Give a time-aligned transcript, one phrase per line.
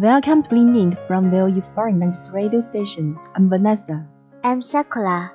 [0.00, 3.20] Welcome to Link from VOE Foreign Language Radio Station.
[3.36, 4.08] I'm Vanessa.
[4.42, 5.30] I'm Sakura.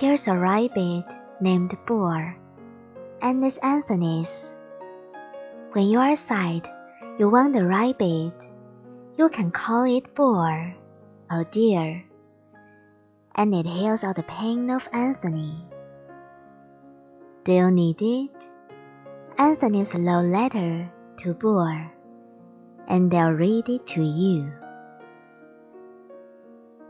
[0.00, 1.04] There's a rabbit
[1.42, 2.34] named Boar,
[3.20, 4.32] and it's Anthony's.
[5.76, 6.64] When you are sad,
[7.18, 8.32] you want the rabbit.
[9.18, 10.72] You can call it Boar,
[11.30, 12.02] oh dear,
[13.34, 15.68] and it heals all the pain of Anthony.
[17.44, 18.32] Do you need it?
[19.36, 20.90] Anthony's love letter
[21.20, 21.92] to Boar,
[22.86, 24.46] and they'll read it to you.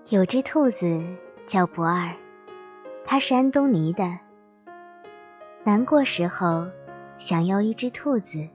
[0.09, 1.03] 有只兔子
[1.47, 2.15] 叫博尔，
[3.05, 4.19] 它是安东尼的。
[5.63, 6.67] 难过时候
[7.17, 8.47] 想要一只兔子，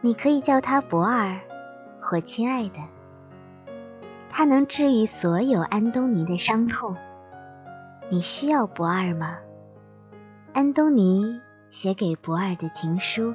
[0.00, 1.40] 你可以叫它博尔
[2.00, 2.76] 或亲爱的。
[4.28, 6.94] 它能治愈所有安东尼的伤痛。
[8.10, 9.38] 你需要博尔吗？
[10.52, 11.40] 安东尼
[11.70, 13.34] 写给博尔的情书，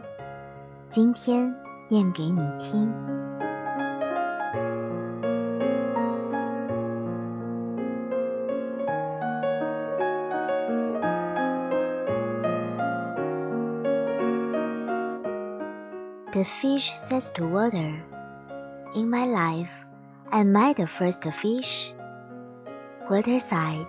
[0.89, 1.55] 今天
[1.92, 2.92] 念给你听。
[16.38, 18.00] The fish says to water,
[18.94, 19.72] In my life,
[20.30, 21.92] am I the first fish?
[23.10, 23.88] Water sighed,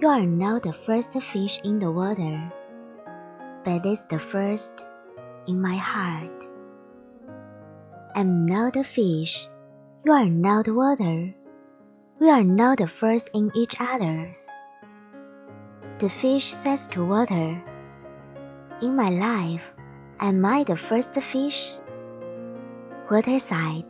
[0.00, 2.52] You are not the first fish in the water,
[3.64, 4.72] but it's the first
[5.46, 6.39] in my heart.
[8.13, 9.47] I'm not a fish,
[10.03, 11.33] you are not water,
[12.19, 14.45] we are not the first in each other's.
[15.99, 17.61] The fish says to water,
[18.81, 19.63] In my life,
[20.19, 21.79] Am I the first fish?
[23.09, 23.85] Water sighed,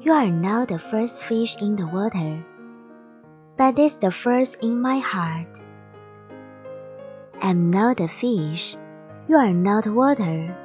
[0.00, 2.44] You are not the first fish in the water,
[3.56, 5.46] but it's the first in my heart.
[7.40, 8.76] I'm not a fish,
[9.28, 10.56] you are not water.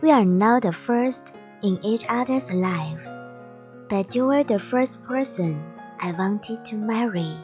[0.00, 1.24] We are not the first
[1.62, 3.08] in each other's lives,
[3.88, 5.62] but you were the first person
[6.00, 7.36] I wanted to marry.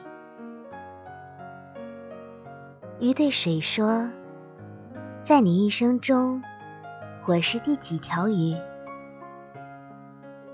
[3.01, 4.09] 鱼对水说。
[5.25, 6.43] 在你一生中，
[7.27, 8.57] 我是第几条鱼？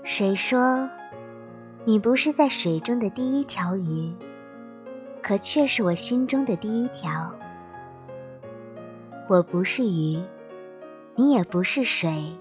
[0.03, 0.89] 水说
[1.85, 4.13] 你不是在水中的第一条鱼，
[5.21, 7.31] 可却是我心中的第一条？
[9.29, 10.21] 我不是鱼，
[11.15, 12.33] 你也不是水，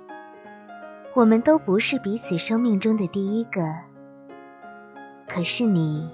[1.14, 3.62] 我们都不是彼此生命中的第一个。
[5.28, 6.10] 可是你，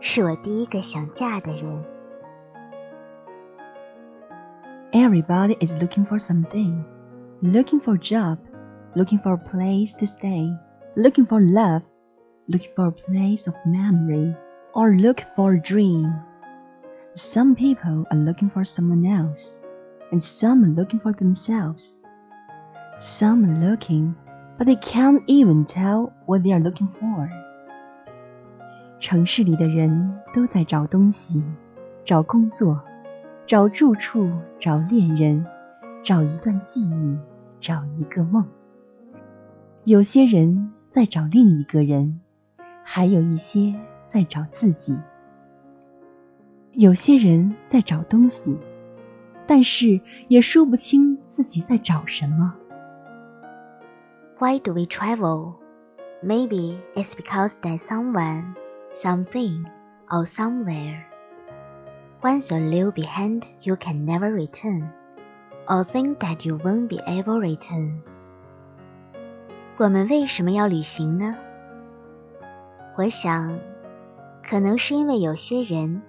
[0.00, 1.84] 是我第一个想嫁的人。
[4.92, 6.82] Everybody is looking for something.
[7.42, 8.38] Looking for a job,
[8.94, 10.56] looking for a place to stay,
[10.96, 11.82] looking for love,
[12.48, 14.34] looking for a place of memory,
[14.74, 16.12] or look for a dream.
[17.14, 19.62] Some people are looking for someone else,
[20.10, 22.04] and some are looking for themselves.
[22.99, 24.15] Some are looking,
[24.57, 27.29] but they can't even tell what they are looking for.
[28.99, 31.43] 城市里的人都在找东西，
[32.05, 32.81] 找工作，
[33.45, 35.45] 找住处，找恋人，
[36.03, 37.17] 找一段记忆，
[37.59, 38.45] 找一个梦。
[39.83, 42.21] 有些人在找另一个人，
[42.83, 43.75] 还有一些
[44.09, 44.97] 在找自己。
[46.71, 48.57] 有些人在找东西，
[49.45, 49.99] 但是
[50.29, 52.55] 也说不清自己在找什么。
[54.38, 55.54] Why do we travel?
[56.22, 58.54] Maybe it's because there's someone,
[58.92, 59.66] something,
[60.10, 61.06] or somewhere.
[62.22, 64.90] Once you leave behind, you can never return,
[65.68, 68.02] or think that you won't be able to return.
[69.78, 71.36] 我们为什么要旅行呢？
[72.96, 73.58] 我想，
[74.46, 76.02] 可能是因为有些人。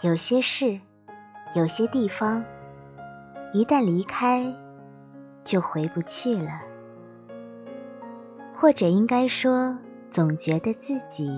[0.00, 0.80] 有些事，
[1.54, 2.44] 有些地方，
[3.52, 4.52] 一旦离开，
[5.44, 6.50] 就回不去了。
[8.58, 9.76] 或者应该说，
[10.10, 11.30] 总觉得自己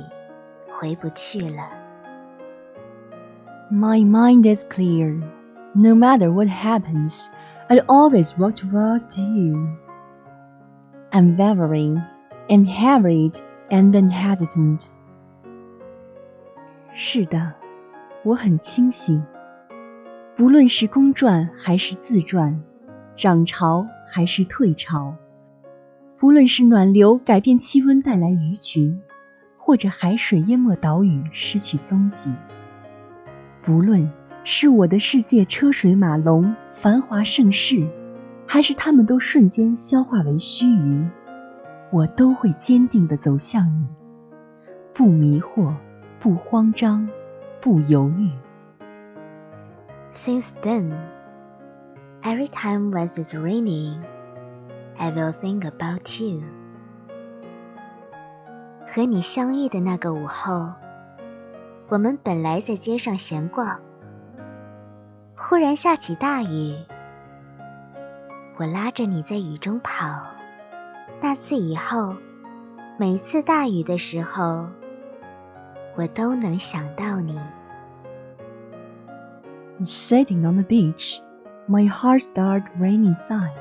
[0.69, 1.69] 回不去了。
[3.71, 5.21] My mind is clear.
[5.75, 7.27] No matter what happens,
[7.69, 9.77] I'll always walk towards you.
[11.11, 12.03] I'm wavering,
[12.49, 14.87] and harried, and unhesitant.
[16.93, 17.55] 是的。
[18.23, 19.23] 我很清醒，
[20.37, 22.63] 不论是公转还是自转，
[23.17, 25.15] 涨潮还是退潮，
[26.22, 29.02] 不论是暖流改变气温带来鱼群，
[29.58, 32.32] 或者海水淹没岛屿失去踪迹，
[33.64, 34.08] 不论
[34.44, 37.88] 是我的世界车水马龙繁华盛世，
[38.46, 41.10] 还是他们都瞬间消化为须臾，
[41.92, 43.88] 我都会坚定地走向你，
[44.94, 45.74] 不迷惑，
[46.20, 47.10] 不慌张。
[47.62, 48.30] 不犹豫。
[50.14, 50.94] Since then,
[52.22, 53.98] every time when it's raining,
[54.98, 56.42] I will think about you.
[58.94, 60.74] 和你相遇的那个午后，
[61.90, 63.80] 我们本来在街上闲逛，
[65.36, 66.76] 忽然下起大雨，
[68.58, 70.22] 我拉着你在雨中跑。
[71.22, 72.16] 那次以后，
[72.98, 74.68] 每次大雨的时候。
[75.98, 77.38] 我都能想到你。
[79.84, 81.20] Sitting on the beach,
[81.68, 83.52] my heart started raining inside.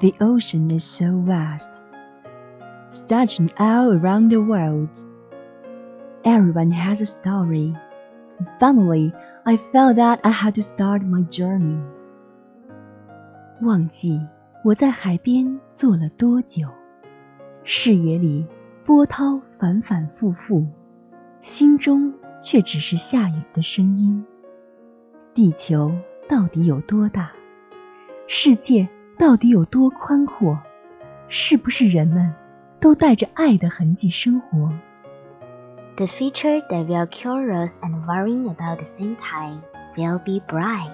[0.00, 1.82] The ocean is so vast,
[2.90, 4.90] stretching all around the world.
[6.24, 7.74] Everyone has a story.
[8.58, 9.12] Finally,
[9.44, 11.78] I felt that I had to start my journey.
[13.62, 14.20] 忘记
[14.64, 16.68] 我在海边坐了多久，
[17.62, 18.44] 视野里
[18.84, 20.66] 波涛反反复复，
[21.40, 22.12] 心中
[22.42, 24.26] 却只是下雨的声音。
[25.32, 25.92] 地球
[26.28, 27.30] 到底有多大？
[28.26, 28.88] 世界
[29.21, 30.57] 到底有多宽阔？
[31.27, 32.33] 是不是人们
[32.79, 34.71] 都带着爱的痕迹生活
[35.95, 39.61] ？The future that we are curious and worrying about the same time
[39.95, 40.89] will be bright.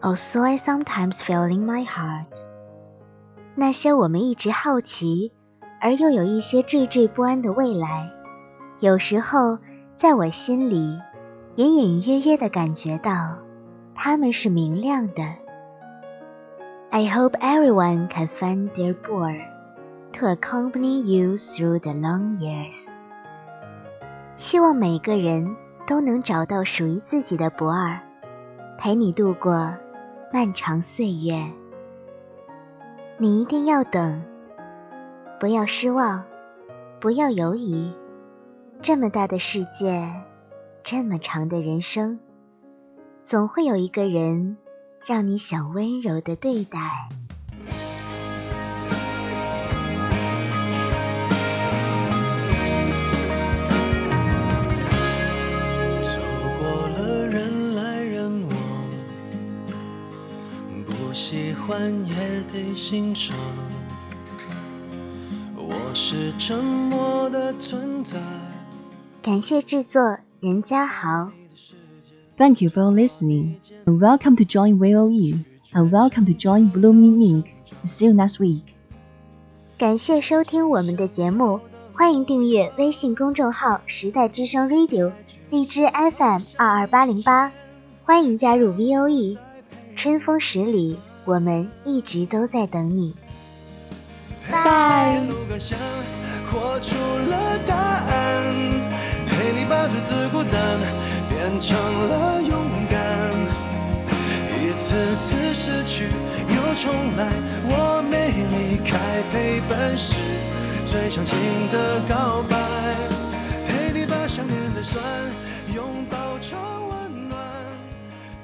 [0.00, 2.26] Also, I sometimes feel in my heart.
[3.54, 5.30] 那些我们一直好奇。
[5.80, 8.10] 而又有一些惴惴不安的未来，
[8.80, 9.58] 有时候
[9.96, 10.98] 在我心里
[11.54, 13.36] 隐隐约约的感觉到，
[13.94, 15.45] 他们是明亮的。
[16.90, 19.36] I hope everyone can find their boar
[20.14, 22.86] to accompany you through the long years。
[24.38, 28.00] 希望每个人都能找到属于自己的博尔，
[28.78, 29.74] 陪你度过
[30.32, 31.44] 漫长岁月。
[33.18, 34.22] 你一定要等。
[35.38, 36.24] 不要失望，
[36.98, 37.92] 不要犹疑。
[38.80, 40.10] 这么大的世界，
[40.82, 42.18] 这么长的人生，
[43.22, 44.56] 总会有一个人
[45.06, 47.08] 让你想温柔的对待。
[56.02, 56.20] 走
[56.58, 58.56] 过了人来人往，
[60.84, 63.36] 不喜欢也得欣赏。
[65.54, 68.18] 我是沉默的存在。
[69.22, 71.30] 感谢制作任家豪。
[72.38, 77.46] Thank you for listening, and welcome to join VOE, and welcome to join Blooming Ink.
[77.86, 78.60] See you next week.
[79.78, 81.60] 感谢收听我们的节目，
[81.94, 85.12] 欢迎订阅微信公众号“时代之声 Radio”，
[85.48, 87.50] 荔枝 FM 二二八零八，
[88.04, 89.38] 欢迎加入 VOE。
[89.96, 93.14] 春风十里，我们一直都在等你。
[94.46, 94.50] 一
[95.26, 95.78] 路感想，
[96.52, 96.94] 活出
[97.30, 98.52] 了答案，
[99.26, 100.62] 陪你把独自孤单。
[101.48, 102.50] 变成了勇
[102.90, 103.32] 敢。
[104.58, 107.30] 一次次失去又重来，
[107.68, 110.16] 我没离开，陪伴是
[110.90, 111.36] 最长情
[111.70, 112.58] 的告白。
[113.68, 115.00] 陪你把想念的酸
[115.72, 117.38] 拥抱成温暖，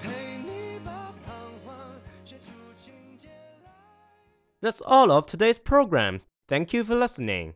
[0.01, 0.93] 陪你把
[1.27, 1.35] 彷
[1.67, 1.75] 徨
[2.25, 3.27] 写出情节
[3.65, 4.71] 来。
[4.71, 6.21] That's all of today's programs.
[6.47, 7.55] Thank you for listening.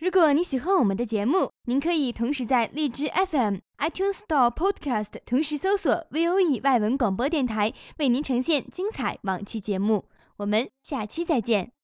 [0.00, 10.04] 如果你喜欢我们的节目，您可以同时在荔枝 FM、iTunes Store Podcast 同时搜索 VOE 外文广播电台，为您呈现精彩往期节目。
[10.36, 11.77] 我们下期再见。